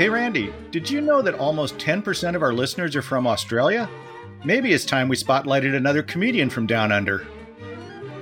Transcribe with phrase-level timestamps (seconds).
[0.00, 3.86] Hey Randy, did you know that almost 10% of our listeners are from Australia?
[4.46, 7.26] Maybe it's time we spotlighted another comedian from down under.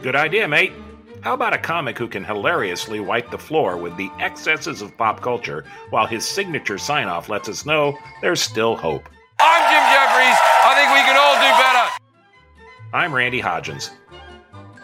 [0.03, 0.73] Good idea, mate.
[1.21, 5.21] How about a comic who can hilariously wipe the floor with the excesses of pop
[5.21, 9.09] culture while his signature sign off lets us know there's still hope?
[9.39, 10.37] I'm Jim Jefferies.
[10.65, 12.93] I think we can all do better.
[12.93, 13.91] I'm Randy Hodgins.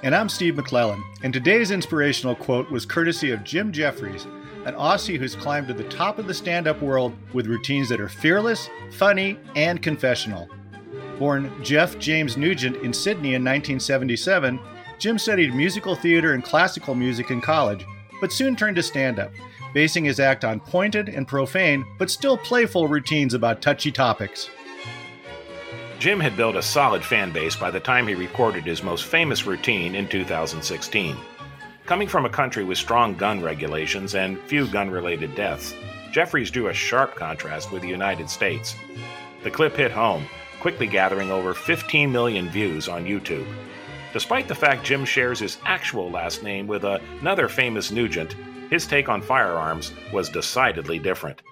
[0.04, 1.02] And I'm Steve McClellan.
[1.24, 4.28] And today's inspirational quote was courtesy of Jim Jefferies,
[4.64, 8.00] an Aussie who's climbed to the top of the stand up world with routines that
[8.00, 10.48] are fearless, funny, and confessional.
[11.18, 14.58] Born Geoff James Nugent in Sydney in 1977,
[14.98, 17.84] Jim studied musical theater and classical music in college,
[18.20, 19.30] but soon turned to stand up,
[19.74, 24.50] basing his act on pointed and profane, but still playful routines about touchy topics.
[25.98, 29.46] Jim had built a solid fan base by the time he recorded his most famous
[29.46, 31.16] routine in 2016.
[31.86, 35.74] Coming from a country with strong gun regulations and few gun related deaths,
[36.12, 38.74] Jefferies drew a sharp contrast with the United States.
[39.42, 40.24] The clip hit home,
[40.60, 43.46] quickly gathering over 15 million views on YouTube.
[44.14, 48.34] Despite the fact Jim shares his actual last name with another famous Nugent,
[48.70, 51.42] his take on firearms was decidedly different.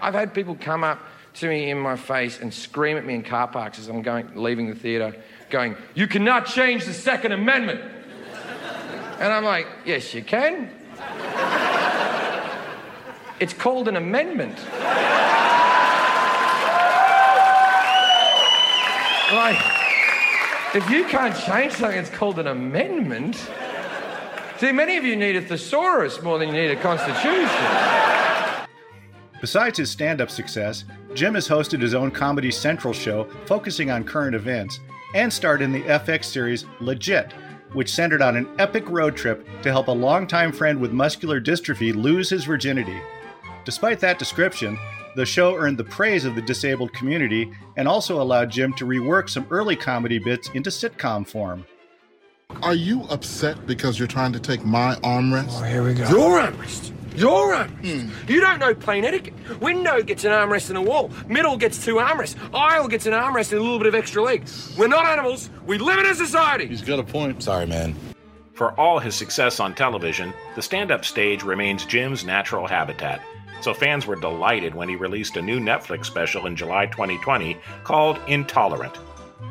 [0.00, 1.00] I've had people come up
[1.34, 4.30] to me in my face and scream at me in car parks as I'm going
[4.36, 5.16] leaving the theater,
[5.50, 7.80] going, "You cannot change the Second Amendment."
[9.20, 10.70] And I'm like, yes, you can.
[13.38, 14.56] It's called an amendment.
[19.32, 19.58] like,
[20.74, 23.36] if you can't change something, it's called an amendment.
[24.56, 27.48] See, many of you need a thesaurus more than you need a constitution.
[29.40, 34.04] Besides his stand up success, Jim has hosted his own Comedy Central show focusing on
[34.04, 34.80] current events
[35.14, 37.32] and starred in the FX series Legit,
[37.72, 41.94] which centered on an epic road trip to help a longtime friend with muscular dystrophy
[41.94, 43.00] lose his virginity.
[43.64, 44.78] Despite that description,
[45.16, 49.28] the show earned the praise of the disabled community and also allowed Jim to rework
[49.28, 51.64] some early comedy bits into sitcom form.
[52.62, 55.60] Are you upset because you're trying to take my armrest?
[55.60, 56.08] Oh, here we go.
[56.08, 56.92] Your armrest?
[57.20, 57.82] Your armrest?
[57.82, 58.28] Mm.
[58.30, 59.34] You don't know plane etiquette.
[59.60, 61.10] Window gets an armrest and a wall.
[61.28, 62.34] Middle gets two armrests.
[62.54, 64.48] Aisle gets an armrest and a little bit of extra leg.
[64.78, 65.50] We're not animals.
[65.66, 66.66] We live in a society.
[66.66, 67.42] He's got a point.
[67.42, 67.94] Sorry, man.
[68.54, 73.20] For all his success on television, the stand up stage remains Jim's natural habitat.
[73.60, 78.18] So fans were delighted when he released a new Netflix special in July 2020 called
[78.28, 78.96] Intolerant.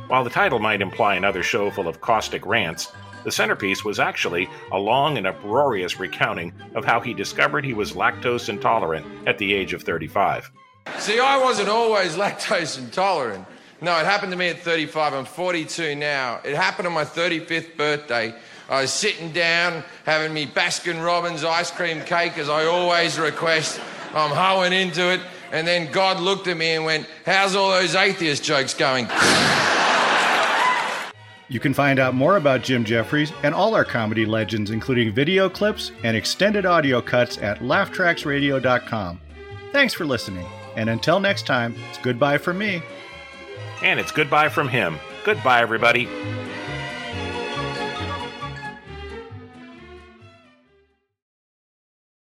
[0.08, 2.91] While the title might imply another show full of caustic rants,
[3.24, 7.94] the centerpiece was actually a long and uproarious recounting of how he discovered he was
[7.94, 10.52] lactose intolerant at the age of 35.
[10.97, 13.46] See, I wasn't always lactose intolerant.
[13.81, 15.13] No, it happened to me at 35.
[15.13, 16.41] I'm 42 now.
[16.44, 18.34] It happened on my 35th birthday.
[18.69, 23.79] I was sitting down having me Baskin Robbins ice cream cake, as I always request.
[24.13, 25.22] I'm hoeing into it.
[25.52, 29.08] And then God looked at me and went, How's all those atheist jokes going?
[31.49, 35.49] You can find out more about Jim Jefferies and all our comedy legends, including video
[35.49, 39.19] clips and extended audio cuts at laughtracksradio.com.
[39.71, 40.45] Thanks for listening,
[40.75, 42.81] and until next time, it's goodbye from me.
[43.83, 44.99] And it's goodbye from him.
[45.25, 46.07] Goodbye, everybody.